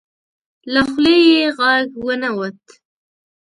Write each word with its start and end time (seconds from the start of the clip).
له 0.73 0.81
خولې 0.89 1.15
یې 1.29 1.41
غږ 1.57 1.87
ونه 2.05 2.29
وت. 2.37 2.61